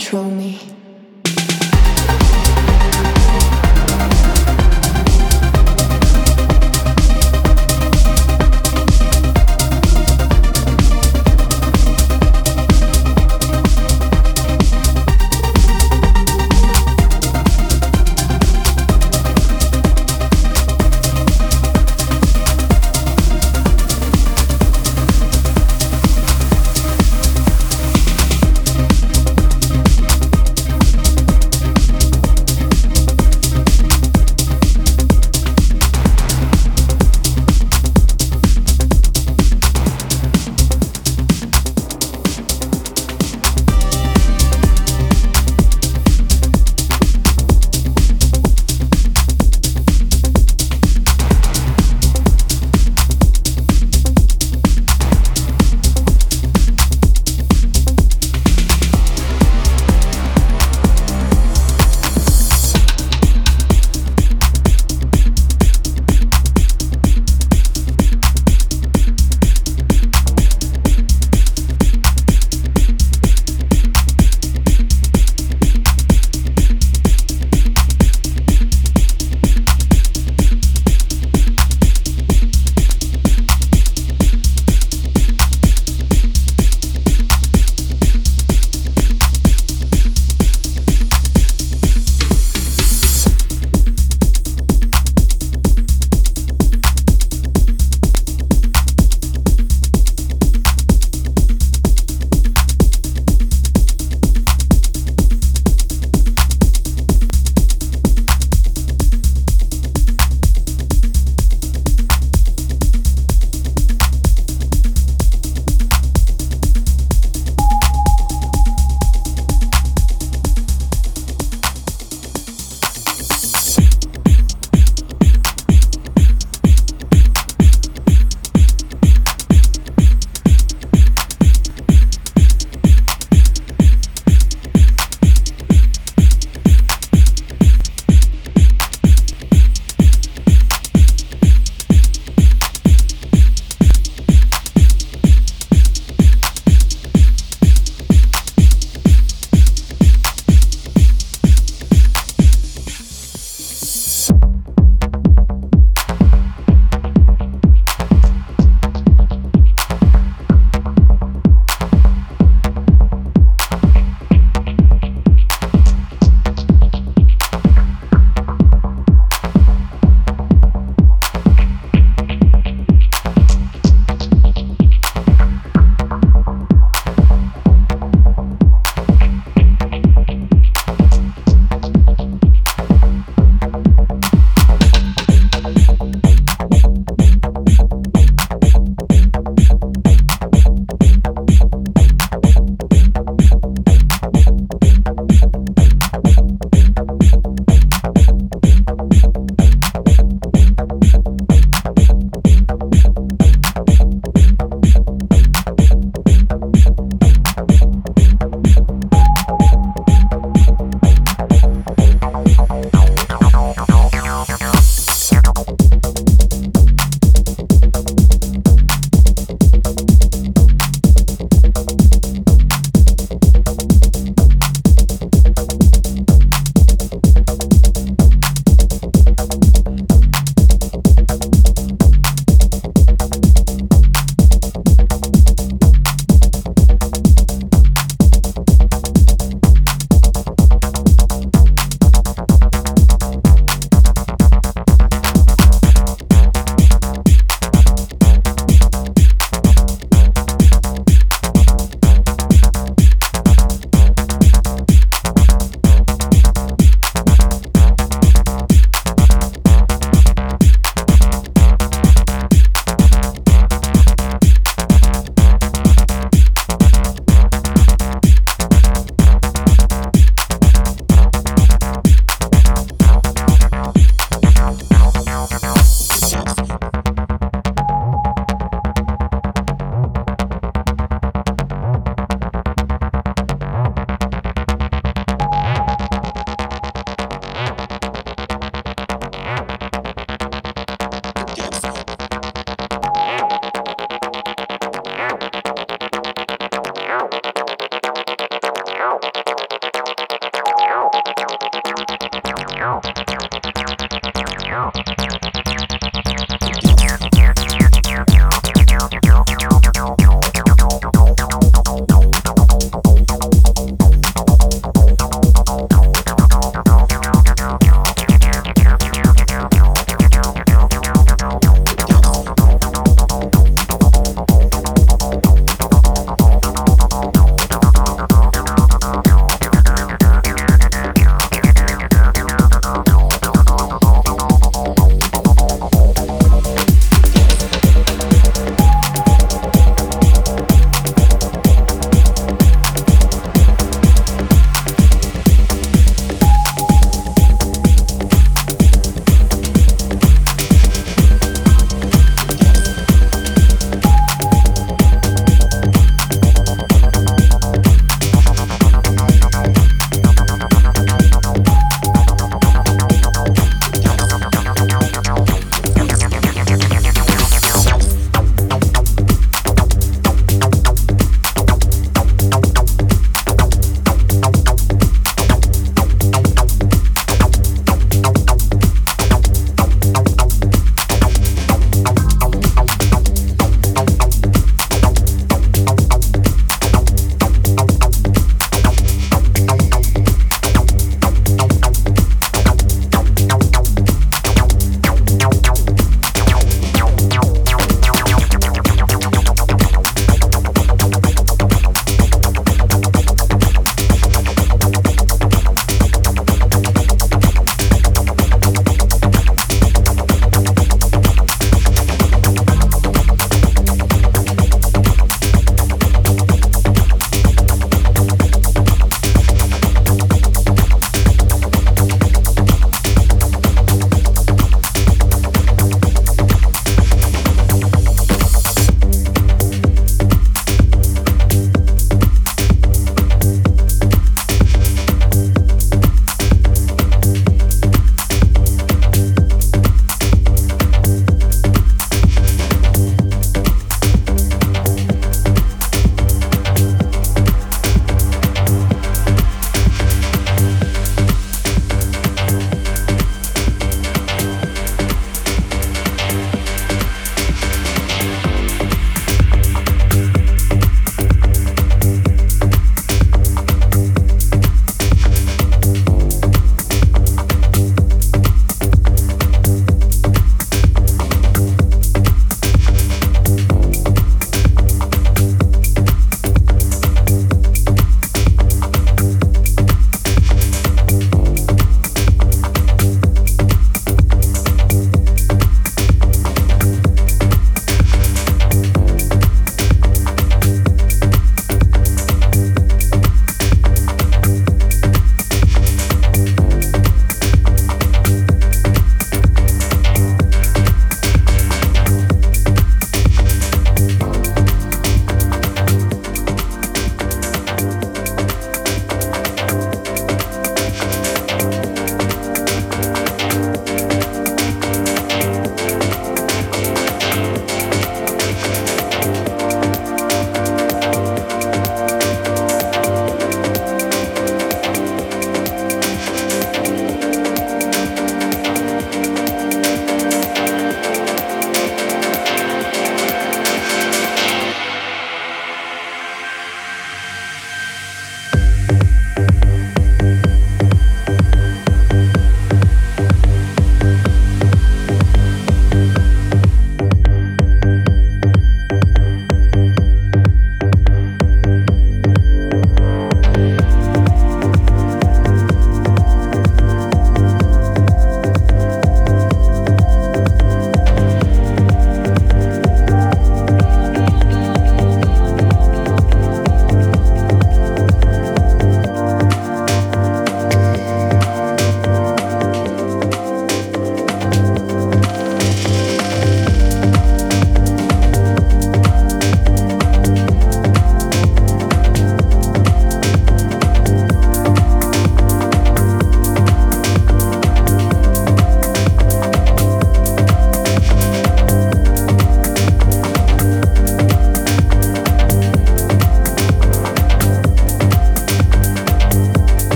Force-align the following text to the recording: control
control 0.00 0.30